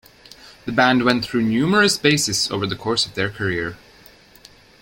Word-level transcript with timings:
The 0.65 0.71
band 0.71 1.03
went 1.03 1.23
through 1.23 1.43
numerous 1.43 1.95
bassists 1.99 2.49
over 2.49 2.65
the 2.65 2.75
course 2.75 3.05
of 3.05 3.13
their 3.13 3.29
career. 3.29 3.77